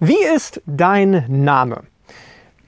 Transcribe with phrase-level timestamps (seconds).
[0.00, 1.82] Wie ist dein Name?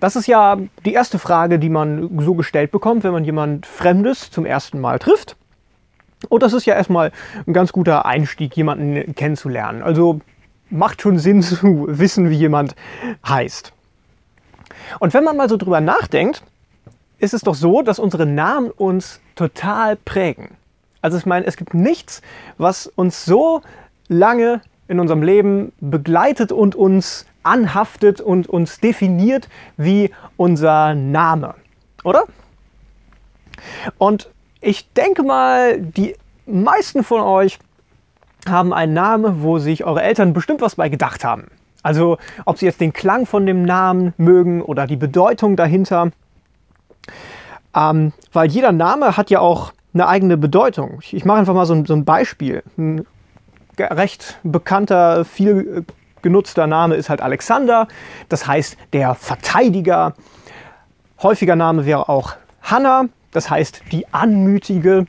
[0.01, 4.31] Das ist ja die erste Frage, die man so gestellt bekommt, wenn man jemand Fremdes
[4.33, 5.37] zum ersten Mal trifft.
[6.29, 7.13] Und das ist ja erstmal
[7.47, 9.83] ein ganz guter Einstieg, jemanden kennenzulernen.
[9.83, 10.21] Also
[10.71, 12.75] macht schon Sinn zu wissen, wie jemand
[13.29, 13.73] heißt.
[14.99, 16.43] Und wenn man mal so drüber nachdenkt,
[17.19, 20.57] ist es doch so, dass unsere Namen uns total prägen.
[21.01, 22.23] Also ich meine, es gibt nichts,
[22.59, 23.63] was uns so
[24.09, 31.55] lange in unserem Leben begleitet und uns anhaftet und uns definiert wie unser Name,
[32.03, 32.25] oder?
[33.99, 34.29] Und
[34.61, 37.61] ich denke mal, die meisten von euch
[38.49, 41.47] haben einen Namen, wo sich eure Eltern bestimmt was bei gedacht haben.
[41.85, 46.11] Also ob sie jetzt den Klang von dem Namen mögen oder die Bedeutung dahinter.
[47.77, 50.99] Ähm, weil jeder Name hat ja auch eine eigene Bedeutung.
[51.13, 52.65] Ich, mache einfach mal so, so ein Beispiel.
[52.77, 53.07] Ein
[53.83, 55.85] recht bekannter, viel
[56.23, 57.89] genutzter Name ist halt Alexander.
[58.29, 60.15] Das heißt der Verteidiger.
[61.23, 63.07] Häufiger Name wäre auch Hannah.
[63.33, 65.07] Das heißt die Anmütige.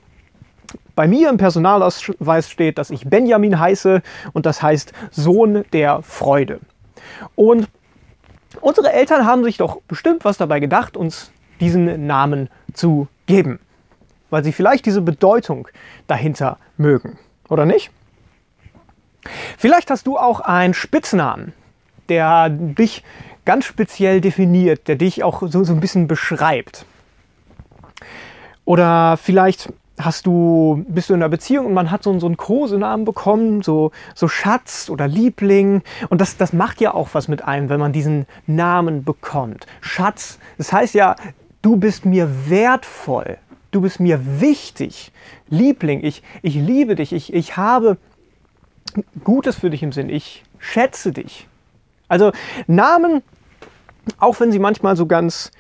[0.96, 4.02] Bei mir im Personalausweis steht, dass ich Benjamin heiße
[4.34, 6.60] und das heißt Sohn der Freude.
[7.36, 7.68] Und
[8.60, 13.60] unsere Eltern haben sich doch bestimmt was dabei gedacht, uns diesen Namen zu geben.
[14.30, 15.68] Weil sie vielleicht diese Bedeutung
[16.08, 17.18] dahinter mögen.
[17.50, 17.92] Oder nicht?
[19.58, 21.54] Vielleicht hast du auch einen Spitznamen,
[22.10, 23.04] der dich
[23.46, 26.86] ganz speziell definiert, der dich auch so, so ein bisschen beschreibt.
[28.66, 32.38] Oder vielleicht hast du, bist du in einer Beziehung und man hat so, so einen
[32.38, 35.82] Kosenamen bekommen, so, so Schatz oder Liebling.
[36.10, 39.68] Und das, das macht ja auch was mit einem, wenn man diesen Namen bekommt.
[39.82, 41.16] Schatz, das heißt ja,
[41.62, 43.38] du bist mir wertvoll,
[43.72, 45.12] du bist mir wichtig.
[45.50, 47.98] Liebling, ich, ich liebe dich, ich, ich habe
[49.24, 50.10] Gutes für dich im Sinn.
[50.10, 51.48] Ich schätze dich.
[52.08, 52.32] Also
[52.68, 53.24] Namen,
[54.20, 55.52] auch wenn sie manchmal so ganz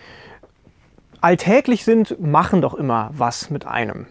[1.21, 4.07] alltäglich sind, machen doch immer was mit einem.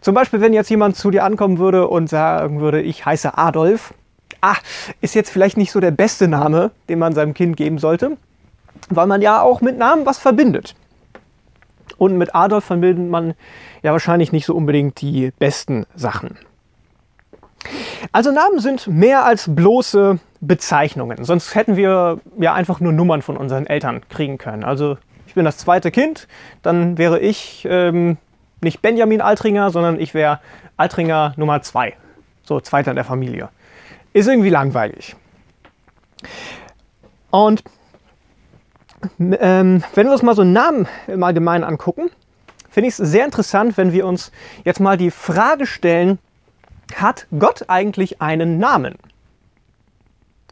[0.00, 3.92] Zum Beispiel, wenn jetzt jemand zu dir ankommen würde und sagen würde, ich heiße Adolf,
[4.40, 4.56] ah,
[5.00, 8.16] ist jetzt vielleicht nicht so der beste Name, den man seinem Kind geben sollte,
[8.88, 10.74] weil man ja auch mit Namen was verbindet.
[11.98, 13.34] Und mit Adolf verbindet man
[13.82, 16.38] ja wahrscheinlich nicht so unbedingt die besten Sachen.
[18.12, 21.24] Also Namen sind mehr als bloße Bezeichnungen.
[21.24, 24.64] Sonst hätten wir ja einfach nur Nummern von unseren Eltern kriegen können.
[24.64, 26.28] Also ich bin das zweite Kind,
[26.62, 28.16] dann wäre ich ähm,
[28.60, 30.40] nicht Benjamin Altringer, sondern ich wäre
[30.76, 31.94] Altringer Nummer zwei.
[32.42, 33.48] So zweiter in der Familie.
[34.12, 35.16] Ist irgendwie langweilig.
[37.30, 37.62] Und
[39.18, 42.10] ähm, wenn wir uns mal so einen Namen im Allgemeinen angucken,
[42.70, 44.32] finde ich es sehr interessant, wenn wir uns
[44.64, 46.18] jetzt mal die Frage stellen,
[46.94, 48.96] hat Gott eigentlich einen Namen?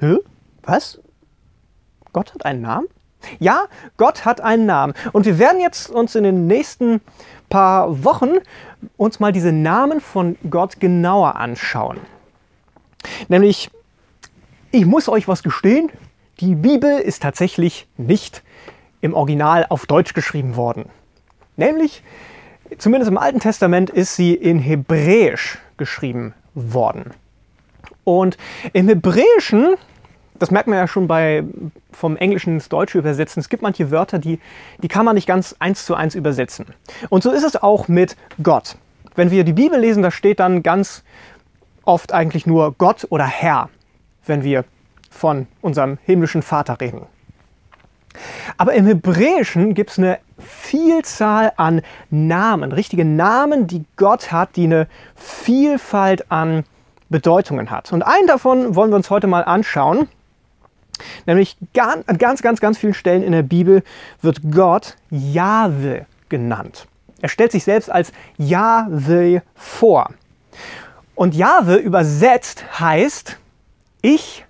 [0.00, 0.16] Hä?
[0.62, 1.00] Was?
[2.12, 2.88] Gott hat einen Namen?
[3.38, 4.94] Ja, Gott hat einen Namen.
[5.12, 7.00] Und wir werden jetzt uns in den nächsten
[7.48, 8.34] paar Wochen
[8.96, 11.98] uns mal diese Namen von Gott genauer anschauen.
[13.28, 13.70] Nämlich,
[14.70, 15.90] ich muss euch was gestehen,
[16.40, 18.42] die Bibel ist tatsächlich nicht
[19.00, 20.86] im Original auf Deutsch geschrieben worden.
[21.56, 22.02] Nämlich,
[22.78, 27.12] zumindest im Alten Testament ist sie in Hebräisch geschrieben worden.
[28.04, 28.36] Und
[28.72, 29.76] im Hebräischen,
[30.38, 31.44] das merkt man ja schon bei
[31.92, 34.40] vom Englischen ins Deutsche übersetzen, es gibt manche Wörter, die,
[34.78, 36.66] die kann man nicht ganz eins zu eins übersetzen.
[37.08, 38.76] Und so ist es auch mit Gott.
[39.14, 41.04] Wenn wir die Bibel lesen, da steht dann ganz
[41.84, 43.68] oft eigentlich nur Gott oder Herr,
[44.26, 44.64] wenn wir
[45.10, 47.06] von unserem himmlischen Vater reden.
[48.56, 54.64] Aber im Hebräischen gibt es eine Vielzahl an Namen, richtige Namen, die Gott hat, die
[54.64, 54.86] eine
[55.16, 56.64] Vielfalt an
[57.08, 57.92] Bedeutungen hat.
[57.92, 60.08] Und einen davon wollen wir uns heute mal anschauen.
[61.26, 63.82] Nämlich an ganz, ganz, ganz vielen Stellen in der Bibel
[64.22, 66.86] wird Gott Jahwe genannt.
[67.20, 70.10] Er stellt sich selbst als Jahwe vor.
[71.14, 73.38] Und Jahwe übersetzt heißt,
[74.02, 74.44] ich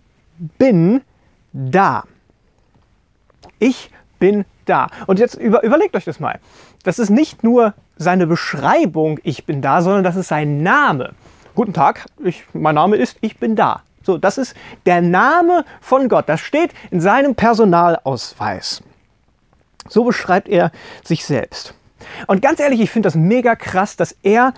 [0.59, 1.03] bin
[1.53, 2.05] da.
[3.59, 4.89] Ich bin da.
[5.07, 6.39] Und jetzt über, überlegt euch das mal.
[6.83, 11.15] Das ist nicht nur seine Beschreibung, ich bin da, sondern das ist sein Name.
[11.55, 13.83] Guten Tag, ich, mein Name ist, ich bin da.
[14.03, 14.55] So, das ist
[14.87, 16.29] der Name von Gott.
[16.29, 18.83] Das steht in seinem Personalausweis.
[19.89, 20.73] So beschreibt er
[21.05, 21.75] sich selbst.
[22.27, 24.53] Und ganz ehrlich, ich finde das mega krass, dass er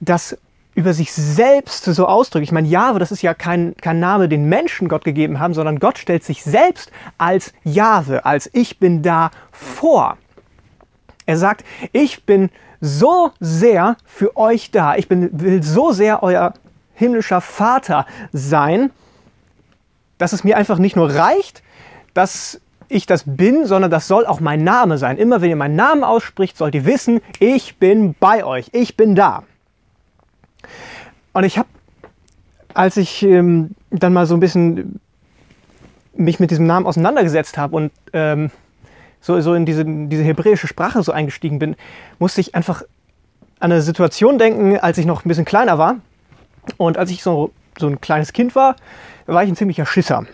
[0.00, 0.36] das
[0.74, 2.44] über sich selbst so ausdrückt.
[2.44, 5.78] Ich meine, Jahwe, das ist ja kein, kein Name, den Menschen Gott gegeben haben, sondern
[5.78, 10.18] Gott stellt sich selbst als Jahwe, als ich bin da vor.
[11.26, 12.50] Er sagt, ich bin
[12.80, 14.96] so sehr für euch da.
[14.96, 16.54] Ich bin, will so sehr euer
[16.94, 18.90] himmlischer Vater sein.
[20.18, 21.62] dass es mir einfach nicht nur reicht,
[22.14, 25.18] dass ich das bin, sondern das soll auch mein Name sein.
[25.18, 29.14] Immer wenn ihr meinen Namen ausspricht, sollt ihr wissen, ich bin bei euch, ich bin
[29.14, 29.42] da.
[31.32, 31.68] Und ich habe,
[32.74, 35.00] als ich ähm, dann mal so ein bisschen
[36.16, 38.50] mich mit diesem Namen auseinandergesetzt habe und ähm,
[39.20, 41.76] so, so in diese, diese hebräische Sprache so eingestiegen bin,
[42.18, 42.82] musste ich einfach
[43.58, 45.96] an eine Situation denken, als ich noch ein bisschen kleiner war.
[46.76, 48.76] Und als ich so, so ein kleines Kind war,
[49.26, 50.26] war ich ein ziemlicher Schisser.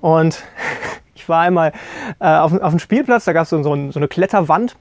[0.00, 0.42] Und
[1.14, 1.72] ich war einmal
[2.20, 4.76] äh, auf, auf dem Spielplatz, da gab es so, so, so eine Kletterwand.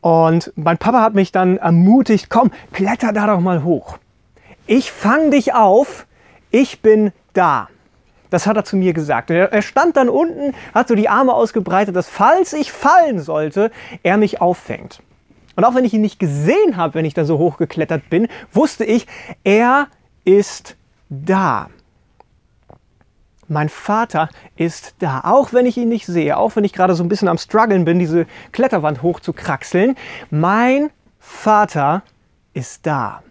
[0.00, 3.98] Und mein Papa hat mich dann ermutigt, komm, kletter da doch mal hoch.
[4.66, 6.06] Ich fang dich auf,
[6.50, 7.68] ich bin da.
[8.30, 9.30] Das hat er zu mir gesagt.
[9.30, 13.70] Er stand dann unten, hat so die Arme ausgebreitet, dass falls ich fallen sollte,
[14.02, 15.00] er mich auffängt.
[15.56, 18.84] Und auch wenn ich ihn nicht gesehen habe, wenn ich da so hochgeklettert bin, wusste
[18.84, 19.06] ich,
[19.44, 19.88] er
[20.24, 20.76] ist
[21.08, 21.68] da.
[23.48, 27.02] Mein Vater ist da, auch wenn ich ihn nicht sehe, auch wenn ich gerade so
[27.02, 29.96] ein bisschen am struggeln bin, diese Kletterwand hoch zu kraxeln.
[30.30, 32.02] Mein Vater
[32.52, 33.22] ist da.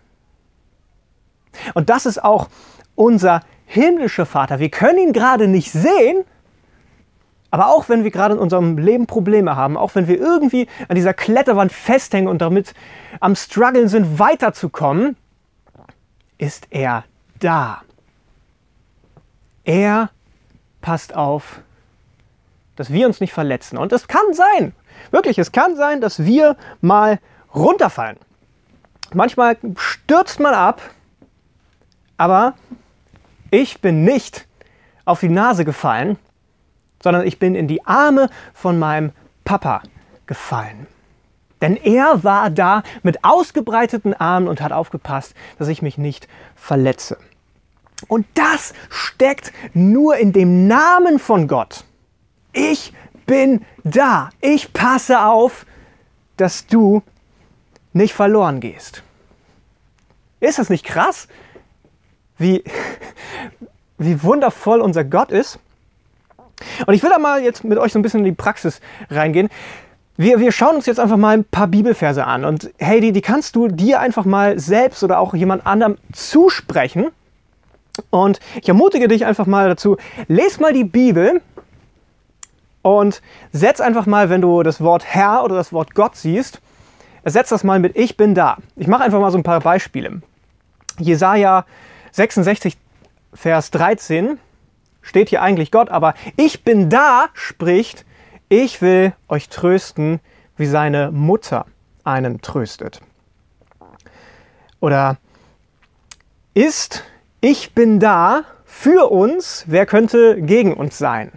[1.74, 2.50] Und das ist auch
[2.96, 4.60] unser himmlischer Vater.
[4.60, 6.24] Wir können ihn gerade nicht sehen,
[7.52, 10.96] aber auch wenn wir gerade in unserem Leben Probleme haben, auch wenn wir irgendwie an
[10.96, 12.74] dieser Kletterwand festhängen und damit
[13.20, 15.16] am struggeln sind, weiterzukommen,
[16.38, 17.04] ist er
[17.40, 17.82] da.
[19.68, 20.12] Er
[20.80, 21.60] passt auf,
[22.78, 23.78] dass wir uns nicht verletzen.
[23.78, 24.72] Und es kann sein,
[25.12, 27.20] wirklich, es kann sein, dass wir mal
[27.54, 28.18] runterfallen.
[29.14, 30.82] Manchmal stürzt man ab,
[32.16, 32.54] aber
[33.52, 34.48] ich bin nicht
[35.04, 36.18] auf die Nase gefallen,
[37.04, 39.12] sondern ich bin in die Arme von meinem
[39.44, 39.84] Papa
[40.28, 40.88] gefallen.
[41.62, 47.18] Denn er war da mit ausgebreiteten Armen und hat aufgepasst, dass ich mich nicht verletze.
[48.08, 51.84] Und das steckt nur in dem Namen von Gott.
[52.54, 52.94] Ich
[53.26, 54.30] bin da.
[54.42, 55.66] Ich passe auf,
[56.38, 57.02] dass du
[57.94, 59.04] nicht verloren gehst.
[60.40, 61.28] Ist das nicht krass?
[62.38, 62.64] Wie,
[63.98, 65.60] wie wundervoll unser Gott ist.
[66.86, 68.80] Und ich will da mal jetzt mit euch so ein bisschen in die Praxis
[69.10, 69.50] reingehen.
[70.16, 72.46] Wir, wir schauen uns jetzt einfach mal ein paar Bibelverse an.
[72.46, 77.12] Und hey, die, die kannst du dir einfach mal selbst oder auch jemand anderem zusprechen.
[78.10, 79.98] Und ich ermutige dich einfach mal dazu,
[80.28, 81.42] les mal die Bibel
[82.82, 83.22] und
[83.52, 86.62] setz einfach mal, wenn du das Wort Herr oder das Wort Gott siehst,
[87.26, 88.58] setz das mal mit Ich bin da.
[88.76, 90.22] Ich mache einfach mal so ein paar Beispiele.
[91.00, 91.66] Jesaja
[92.12, 92.78] 66,
[93.34, 94.40] Vers 13
[95.02, 98.06] steht hier eigentlich Gott, aber Ich bin da spricht,
[98.50, 100.20] ich will euch trösten,
[100.56, 101.66] wie seine Mutter
[102.04, 103.02] einen tröstet.
[104.80, 105.18] Oder
[106.54, 107.04] ist
[107.42, 111.32] ich bin da für uns, wer könnte gegen uns sein?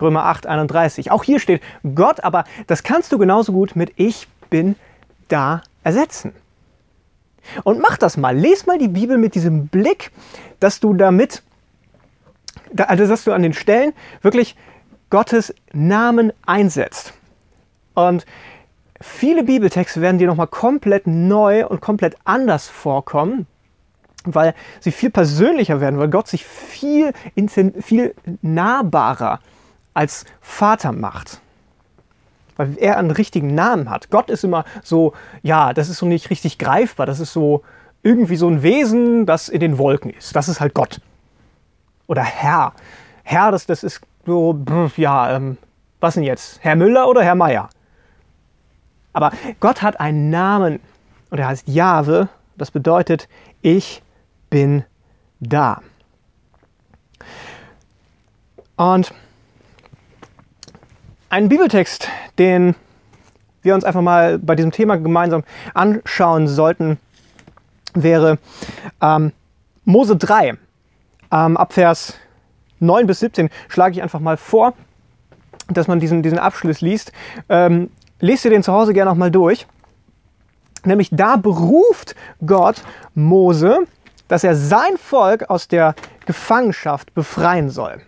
[0.00, 1.10] Römer 8, 31.
[1.10, 1.62] Auch hier steht
[1.94, 4.76] Gott, aber das kannst du genauso gut mit Ich bin
[5.28, 6.32] da ersetzen.
[7.64, 8.36] Und mach das mal.
[8.36, 10.10] Lies mal die Bibel mit diesem Blick,
[10.60, 11.42] dass du damit,
[12.76, 14.56] also dass du an den Stellen wirklich
[15.10, 17.12] Gottes Namen einsetzt.
[17.94, 18.24] Und
[19.00, 23.46] viele Bibeltexte werden dir nochmal komplett neu und komplett anders vorkommen,
[24.24, 27.12] weil sie viel persönlicher werden, weil Gott sich viel,
[27.80, 29.40] viel nahbarer
[29.94, 31.40] als Vater macht.
[32.56, 34.10] Weil er einen richtigen Namen hat.
[34.10, 37.06] Gott ist immer so, ja, das ist so nicht richtig greifbar.
[37.06, 37.62] Das ist so
[38.02, 40.36] irgendwie so ein Wesen, das in den Wolken ist.
[40.36, 41.00] Das ist halt Gott.
[42.06, 42.72] Oder Herr.
[43.22, 44.58] Herr, das, das ist so,
[44.96, 45.56] ja, ähm,
[46.00, 46.58] was denn jetzt?
[46.62, 47.70] Herr Müller oder Herr Meier?
[49.12, 50.80] Aber Gott hat einen Namen
[51.30, 52.28] und er heißt Jahwe.
[52.56, 53.28] Das bedeutet,
[53.62, 54.01] ich
[54.52, 54.84] bin
[55.40, 55.80] da.
[58.76, 59.12] Und
[61.30, 62.74] ein Bibeltext, den
[63.62, 65.42] wir uns einfach mal bei diesem Thema gemeinsam
[65.72, 66.98] anschauen sollten,
[67.94, 68.38] wäre
[69.00, 69.32] ähm,
[69.84, 70.58] Mose 3.
[71.30, 72.18] Ähm, ab Vers
[72.80, 74.74] 9 bis 17 schlage ich einfach mal vor,
[75.68, 77.12] dass man diesen, diesen Abschluss liest.
[77.48, 77.88] Ähm,
[78.20, 79.66] lest ihr den zu Hause gerne noch mal durch.
[80.84, 82.82] Nämlich da beruft Gott
[83.14, 83.86] Mose
[84.32, 88.00] dass er sein Volk aus der Gefangenschaft befreien soll.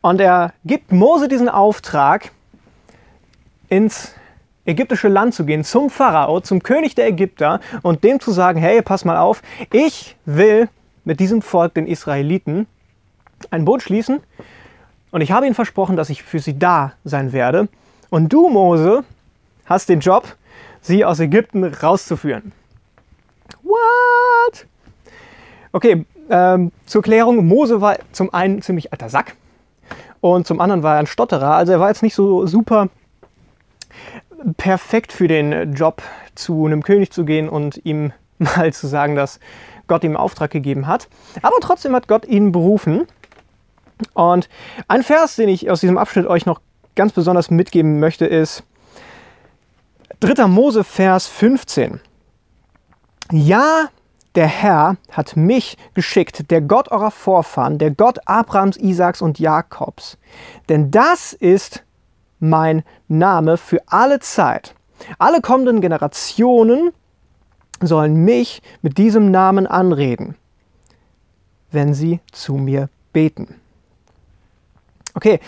[0.00, 2.32] Und er gibt Mose diesen Auftrag,
[3.68, 4.16] ins
[4.64, 8.82] ägyptische Land zu gehen, zum Pharao, zum König der Ägypter und dem zu sagen, hey,
[8.82, 10.68] pass mal auf, ich will
[11.04, 12.66] mit diesem Volk, den Israeliten,
[13.52, 14.22] ein Boot schließen
[15.12, 17.68] und ich habe ihnen versprochen, dass ich für sie da sein werde.
[18.10, 19.04] Und du, Mose,
[19.66, 20.34] hast den Job,
[20.80, 22.50] sie aus Ägypten rauszuführen.
[23.74, 24.66] What?
[25.72, 29.36] Okay, ähm, zur Klärung, Mose war zum einen ziemlich alter Sack
[30.20, 31.54] und zum anderen war er ein Stotterer.
[31.54, 32.88] Also er war jetzt nicht so super
[34.56, 36.02] perfekt für den Job,
[36.34, 39.40] zu einem König zu gehen und ihm mal zu sagen, dass
[39.86, 41.08] Gott ihm Auftrag gegeben hat.
[41.42, 43.06] Aber trotzdem hat Gott ihn berufen.
[44.12, 44.48] Und
[44.88, 46.60] ein Vers, den ich aus diesem Abschnitt euch noch
[46.96, 48.64] ganz besonders mitgeben möchte, ist
[50.20, 50.46] 3.
[50.46, 52.00] Mose, Vers 15.
[53.32, 53.88] Ja,
[54.34, 60.18] der Herr hat mich geschickt, der Gott eurer Vorfahren, der Gott Abrahams, Isaaks und Jakobs.
[60.68, 61.84] Denn das ist
[62.40, 64.74] mein Name für alle Zeit.
[65.18, 66.92] Alle kommenden Generationen
[67.80, 70.36] sollen mich mit diesem Namen anreden,
[71.70, 73.60] wenn sie zu mir beten.
[75.14, 75.40] Okay,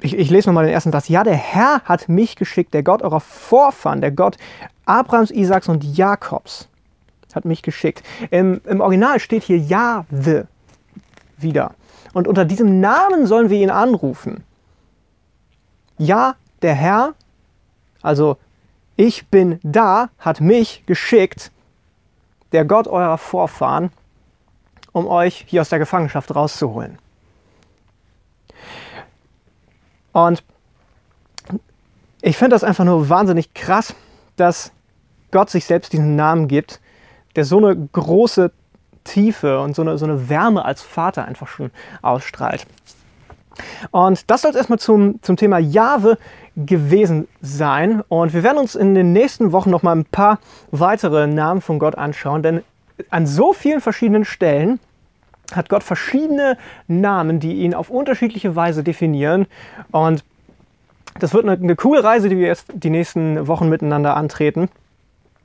[0.00, 1.08] ich, ich lese nochmal den ersten Satz.
[1.08, 4.36] Ja, der Herr hat mich geschickt, der Gott eurer Vorfahren, der Gott
[4.86, 6.68] Abrahams, Isaaks und Jakobs
[7.34, 8.02] hat mich geschickt.
[8.30, 10.46] Im, Im, Original steht hier Jahwe
[11.36, 11.74] wieder.
[12.12, 14.44] Und unter diesem Namen sollen wir ihn anrufen.
[15.98, 17.14] Ja, der Herr,
[18.02, 18.36] also
[18.96, 21.50] ich bin da, hat mich geschickt,
[22.52, 23.90] der Gott eurer Vorfahren,
[24.92, 26.98] um euch hier aus der Gefangenschaft rauszuholen.
[30.12, 30.44] Und
[32.22, 33.94] ich finde das einfach nur wahnsinnig krass,
[34.36, 34.70] dass
[35.32, 36.80] Gott sich selbst diesen Namen gibt,
[37.36, 38.50] der so eine große
[39.04, 41.70] Tiefe und so eine, so eine Wärme als Vater einfach schon
[42.02, 42.66] ausstrahlt.
[43.90, 46.18] Und das soll es erstmal zum, zum Thema Jahwe
[46.56, 48.02] gewesen sein.
[48.08, 50.38] Und wir werden uns in den nächsten Wochen noch mal ein paar
[50.70, 52.62] weitere Namen von Gott anschauen, denn
[53.10, 54.80] an so vielen verschiedenen Stellen
[55.52, 56.56] hat Gott verschiedene
[56.88, 59.46] Namen, die ihn auf unterschiedliche Weise definieren.
[59.90, 60.24] Und
[61.18, 64.68] das wird eine, eine coole Reise, die wir jetzt die nächsten Wochen miteinander antreten.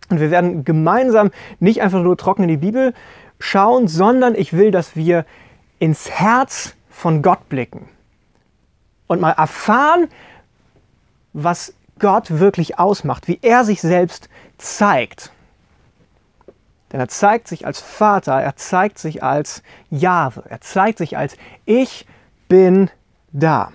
[0.10, 2.94] Und wir werden gemeinsam nicht einfach nur trocken in die Bibel
[3.40, 5.26] schauen, sondern ich will, dass wir
[5.78, 7.88] ins Herz von Gott blicken
[9.08, 10.08] und mal erfahren,
[11.34, 15.32] was Gott wirklich ausmacht, wie er sich selbst zeigt.
[16.92, 21.38] Denn er zeigt sich als Vater, er zeigt sich als Jahwe, er zeigt sich als
[21.66, 22.08] Ich
[22.48, 22.90] bin
[23.32, 23.72] da.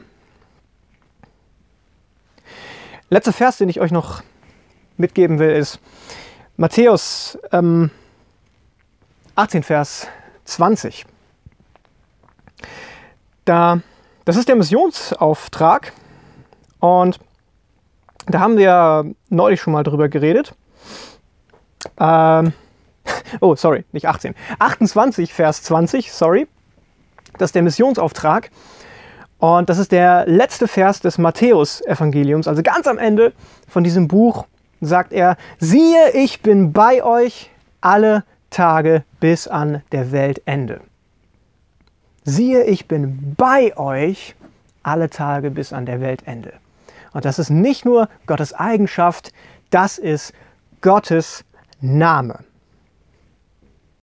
[3.08, 4.22] Letzter Vers, den ich euch noch
[4.96, 5.80] mitgeben will, ist
[6.56, 7.90] Matthäus ähm,
[9.34, 10.06] 18, Vers
[10.44, 11.04] 20.
[13.44, 13.80] Da,
[14.24, 15.92] das ist der Missionsauftrag
[16.80, 17.18] und
[18.26, 20.54] da haben wir neulich schon mal drüber geredet.
[21.98, 22.52] Ähm,
[23.40, 24.34] oh, sorry, nicht 18.
[24.58, 26.46] 28, Vers 20, sorry.
[27.38, 28.50] Das ist der Missionsauftrag.
[29.38, 32.48] Und das ist der letzte Vers des Matthäus-Evangeliums.
[32.48, 33.32] Also ganz am Ende
[33.68, 34.46] von diesem Buch
[34.86, 37.50] sagt er, siehe, ich bin bei euch
[37.80, 40.80] alle Tage bis an der Weltende.
[42.24, 44.34] Siehe, ich bin bei euch
[44.82, 46.52] alle Tage bis an der Weltende.
[47.12, 49.32] Und das ist nicht nur Gottes Eigenschaft,
[49.70, 50.32] das ist
[50.80, 51.44] Gottes
[51.80, 52.40] Name.